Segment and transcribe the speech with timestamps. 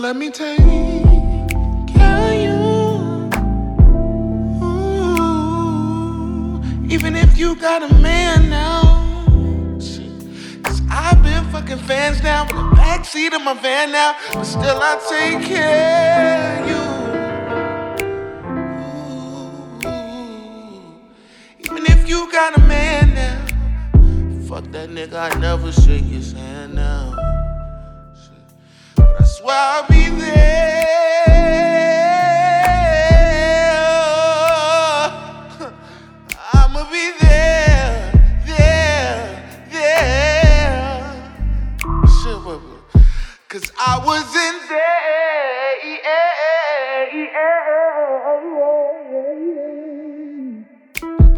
[0.00, 2.56] let me take care of you.
[4.64, 8.80] Ooh, even if you got a man now.
[10.62, 14.16] Cause I've been fucking fans now in the backseat of my van now.
[14.32, 16.82] But still I take care of you.
[19.86, 20.94] Ooh,
[21.58, 23.44] even if you got a man now.
[24.48, 27.19] Fuck that nigga, I never shake his hand now.
[29.52, 30.50] I'll be there.
[36.52, 38.12] I'ma be there,
[38.46, 41.02] there, there.
[43.48, 44.80] Cause I wasn't there.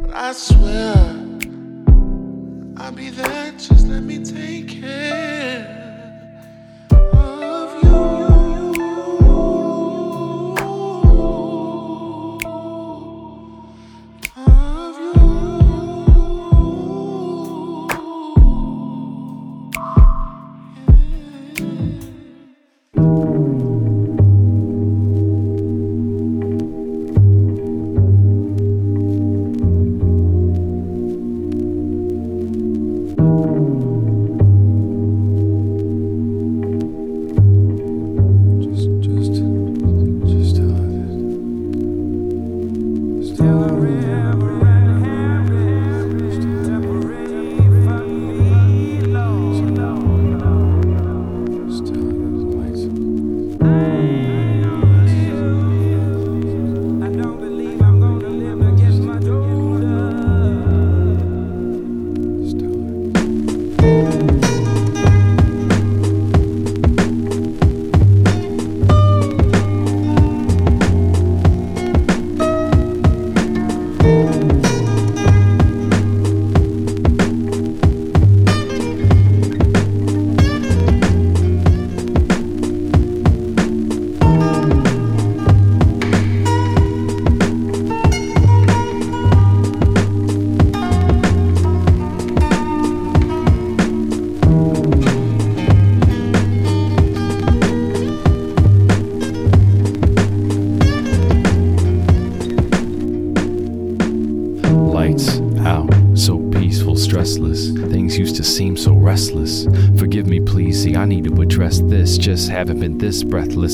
[0.03, 0.95] But I swear
[2.77, 3.53] I'll be there.
[3.53, 5.82] Just let me take care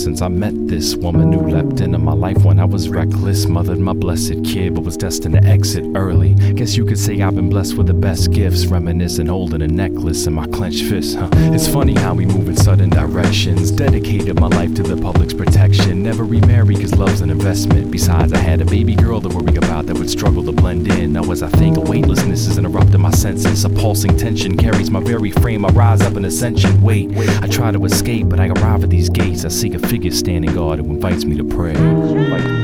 [0.03, 3.47] since I met this woman who leapt into my life when I was reckless.
[3.47, 6.18] Mothered my blessed kid, but was destined to exit early.
[6.77, 8.67] You could say I've been blessed with the best gifts.
[8.67, 11.29] Reminiscing, holding a necklace in my clenched fist, huh?
[11.33, 13.73] It's funny how we move in sudden directions.
[13.73, 16.03] Dedicated my life to the public's protection.
[16.03, 17.91] Never remarry, cause love's an investment.
[17.91, 21.13] Besides, I had a baby girl to worry about that would struggle to blend in.
[21.15, 23.65] Now, as I think, a weightlessness is interrupting my senses.
[23.65, 25.65] A pulsing tension carries my very frame.
[25.65, 26.81] I rise up in ascension.
[26.81, 27.11] Wait,
[27.43, 29.45] I try to escape, but I arrive at these gates.
[29.45, 32.58] I seek a figure standing guard who invites me to pray.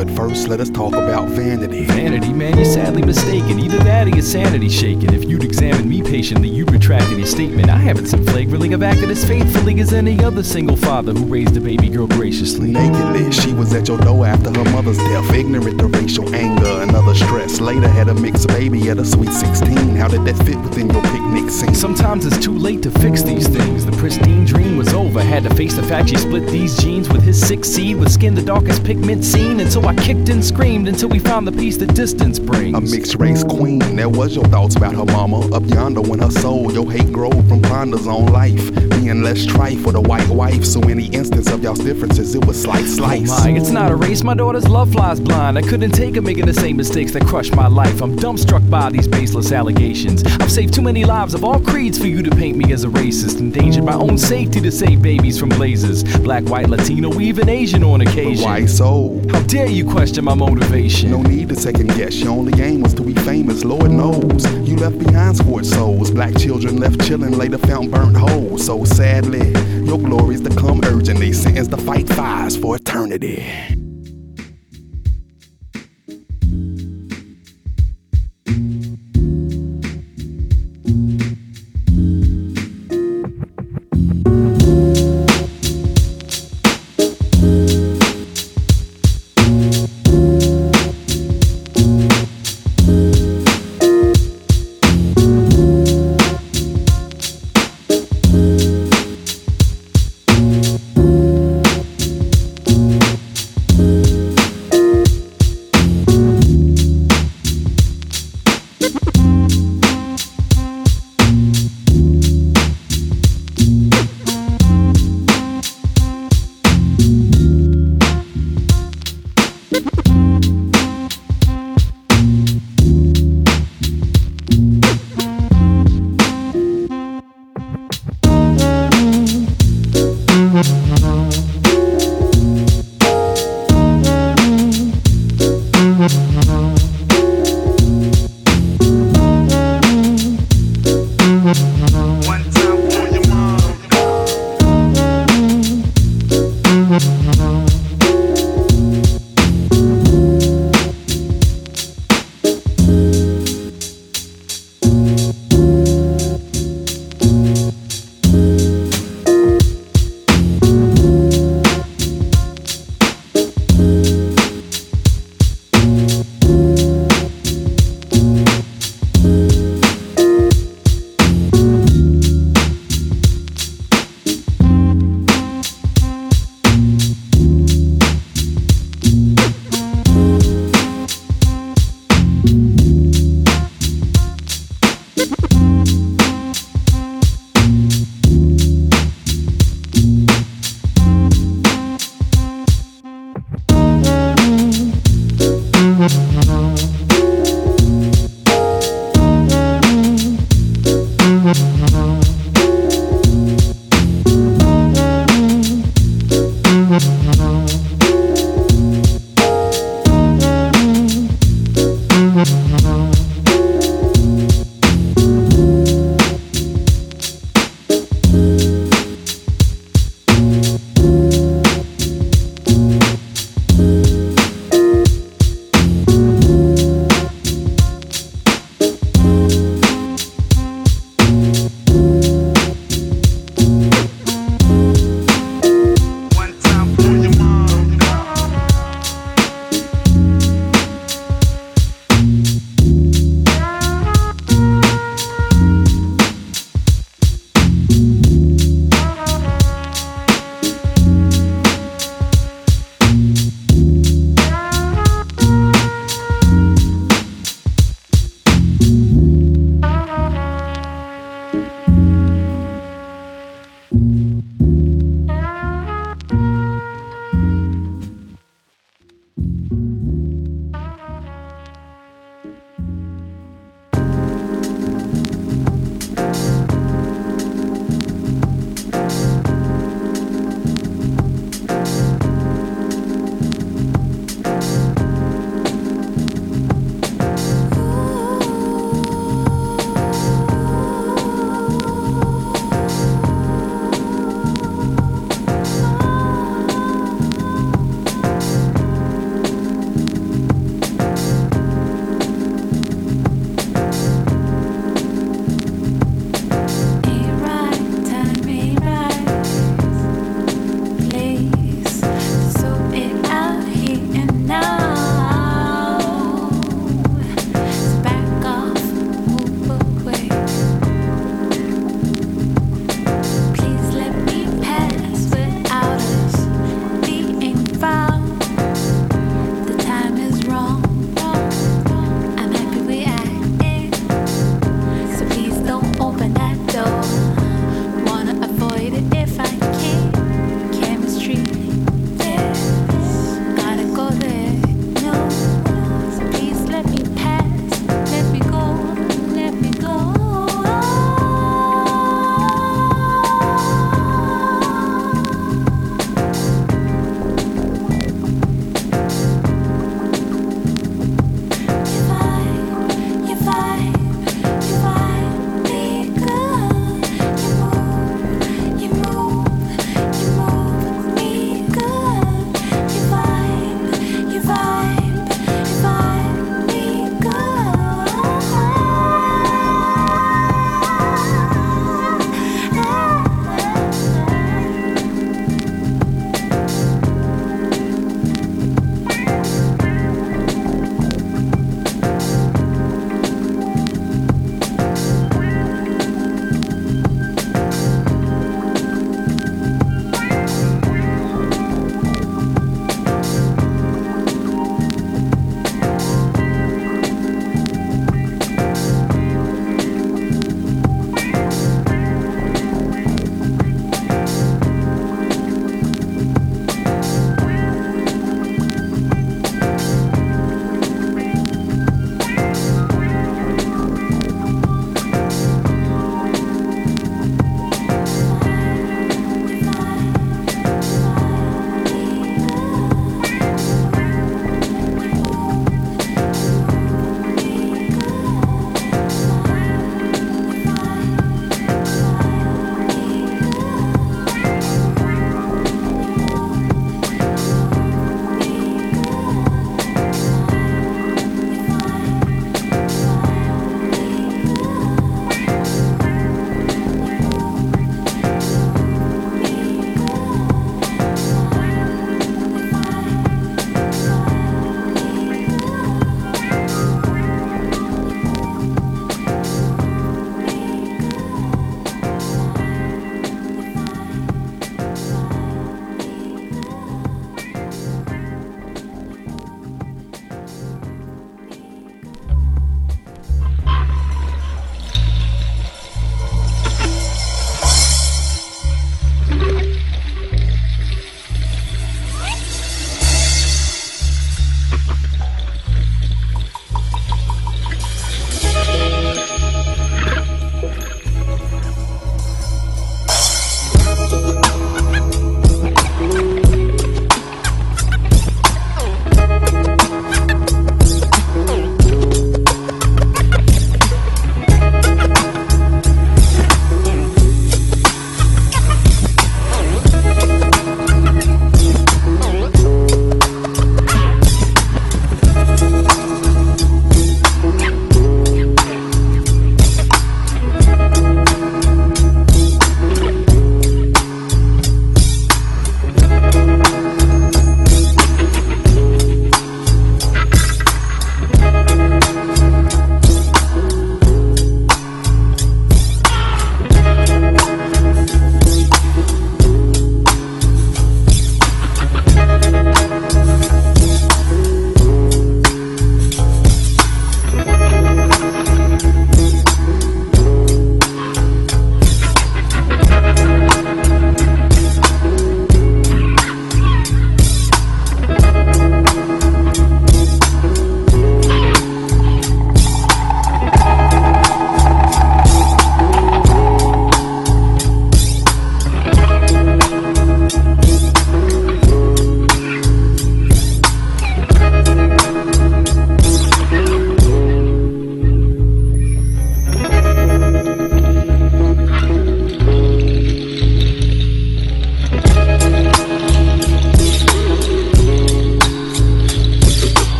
[0.00, 1.84] But first, let us talk about vanity.
[1.84, 3.60] Vanity, man, you're sadly mistaken.
[3.60, 5.12] Either that or your sanity shaken.
[5.12, 7.70] If you'd examined me patiently, you'd retracted your statement.
[7.70, 11.56] I haven't seen flagrantly have acted as faithfully as any other single father who raised
[11.56, 12.72] a baby girl graciously.
[12.72, 15.32] Nakedly, she was at your door after her mother's death.
[15.32, 17.60] Ignorant to racial anger and other stress.
[17.60, 19.94] Later, had a mixed baby at a sweet 16.
[19.94, 21.74] How did that fit within your picnic scene?
[21.74, 23.86] Sometimes it's too late to fix these things.
[23.86, 25.22] The pristine dream was over.
[25.22, 28.34] Had to face the fact she split these genes with his sick seed, with skin
[28.34, 29.60] the darkest pigment seen.
[29.60, 32.76] And so I kicked and screamed until we found the peace that distance brings.
[32.76, 33.78] A mixed race queen.
[33.94, 35.54] That was your thoughts about her mama.
[35.54, 38.74] Up yonder when her soul, your hate growed from ponders on life.
[38.90, 40.64] Being less strife with a white wife.
[40.64, 43.30] So any instance of y'all's differences, it was slice, oh slice.
[43.30, 44.22] Oh my, it's not a race.
[44.22, 45.58] My daughter's love flies blind.
[45.58, 48.02] I couldn't take her making the same mistakes that crushed my life.
[48.02, 50.22] I'm dumbstruck by these baseless allegations.
[50.24, 52.88] I've saved too many lives of all creeds for you to paint me as a
[52.88, 53.38] racist.
[53.40, 56.04] Endangered my own safety to save babies from blazes.
[56.18, 58.44] Black, white, Latino, even Asian on occasion.
[58.44, 59.20] Why so?
[59.30, 61.10] How dare you question my motivation?
[61.10, 62.14] No need to second guess.
[62.16, 64.44] Your only aim was to be famous, Lord knows.
[64.68, 66.10] You left behind scored souls.
[66.10, 68.66] Black children left chillin', later found burnt holes.
[68.66, 69.52] So sadly,
[69.84, 71.32] your glories to come urgently.
[71.32, 73.79] Sentence to fight fires for eternity.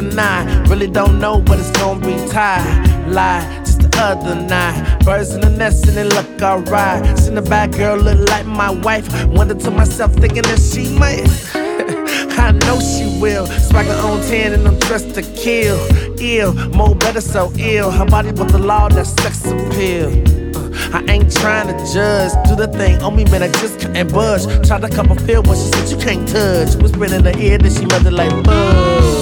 [0.00, 0.68] Into tonight?
[0.68, 3.08] Really don't know, but it's gonna be tied.
[3.08, 4.98] Lie, just the other night.
[5.04, 7.18] Birds in the nest and it look alright.
[7.18, 9.08] Seen a bad girl look like my wife.
[9.26, 11.26] Wonder to myself, thinking that she might.
[12.38, 13.46] I know she will.
[13.46, 15.78] Swagger on 10 and I'm dressed to kill.
[16.20, 17.90] Ill, more better, so ill.
[17.90, 20.08] Her body but the law, that sex appeal.
[20.56, 22.32] Uh, I ain't trying to judge.
[22.48, 23.42] Do the thing on me, man.
[23.42, 24.44] I just can't budge.
[24.66, 26.74] Tried to cup a feel, but she said you can't touch.
[26.76, 29.19] Whispering in the ear, that she mother like buzz.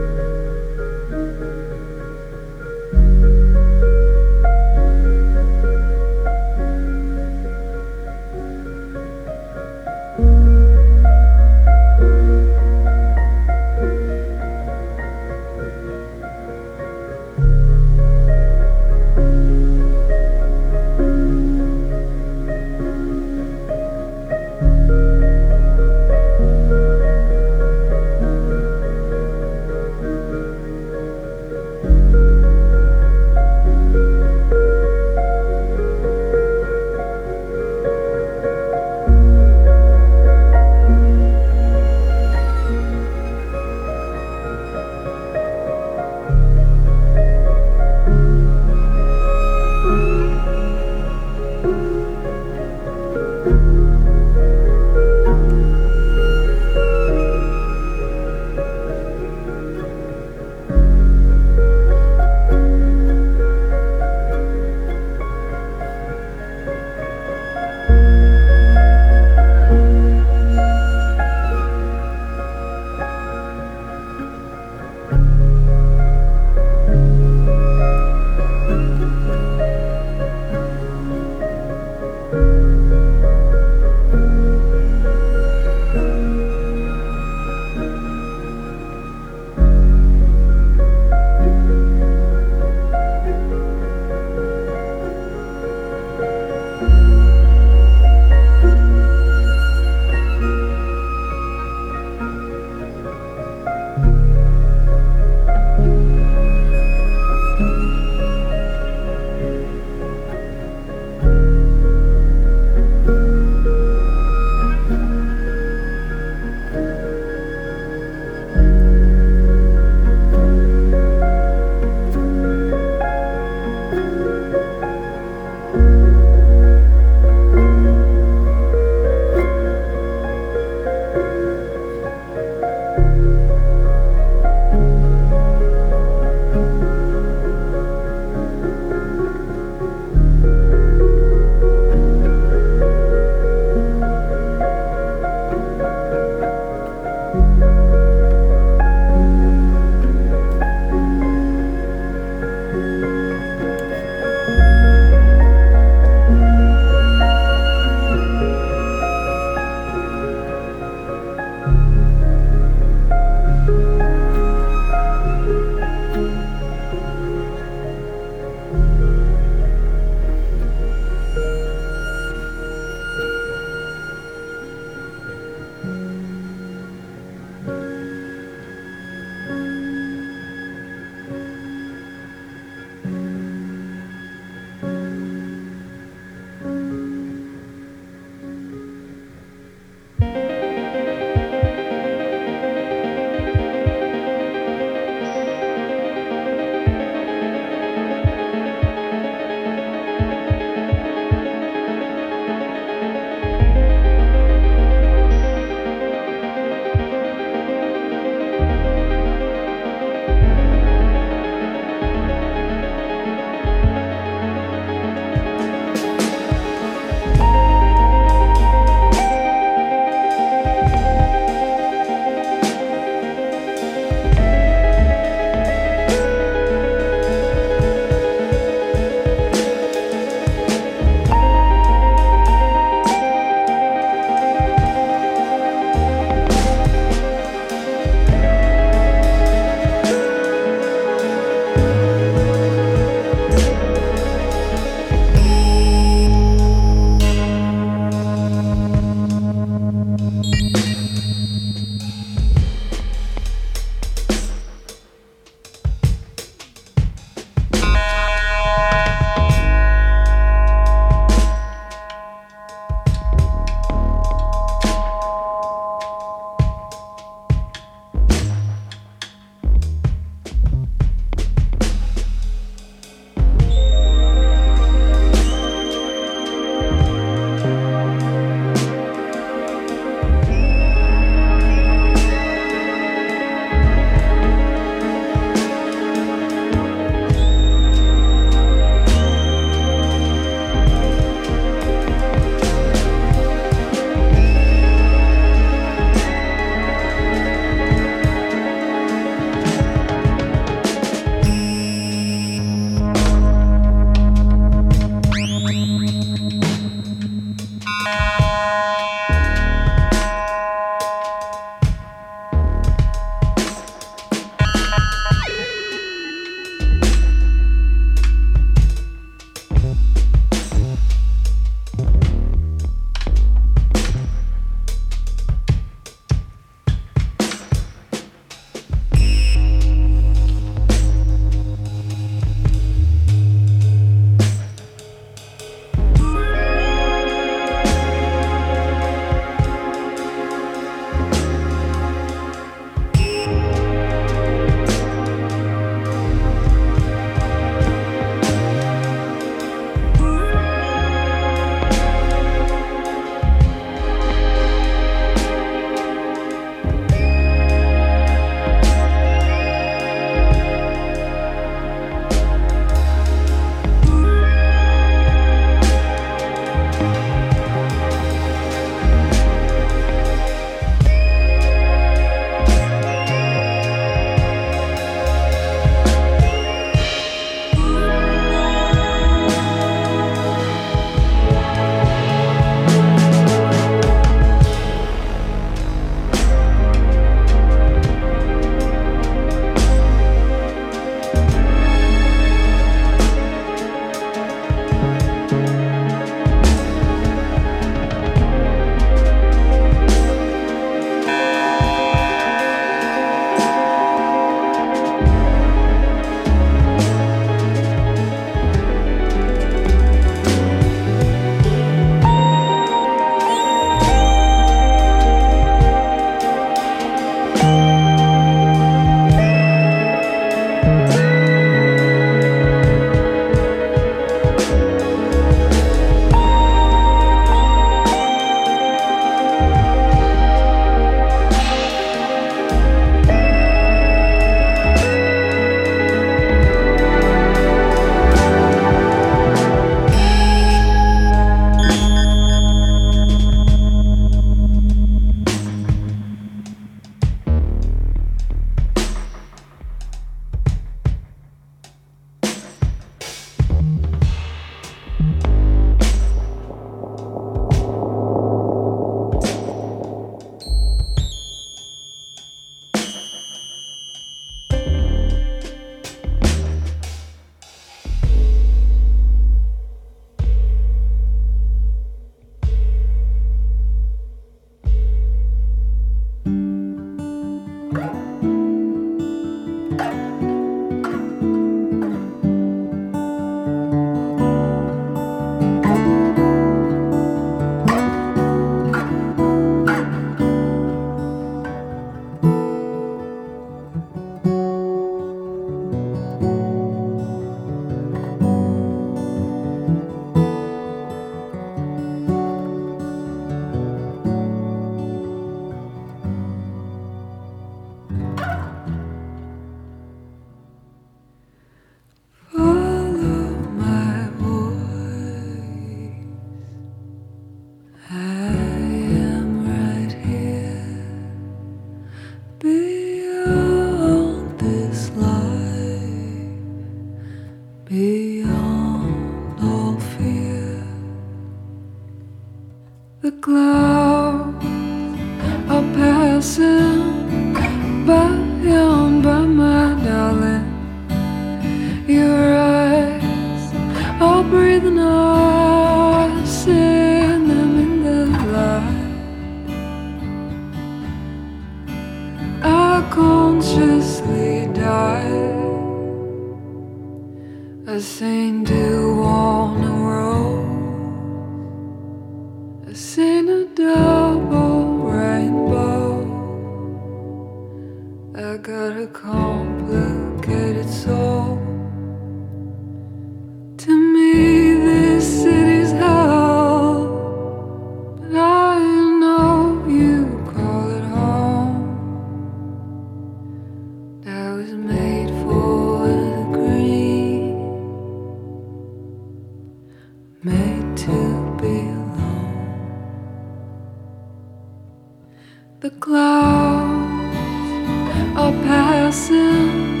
[598.66, 600.00] passing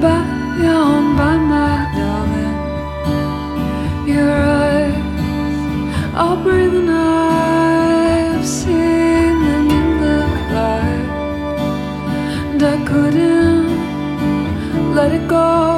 [0.00, 2.58] by on by my darling.
[4.08, 5.58] Your eyes
[6.14, 6.88] are breathing.
[6.88, 10.18] I've seen them in the
[10.56, 11.08] light,
[12.50, 13.68] and I couldn't
[14.94, 15.75] let it go.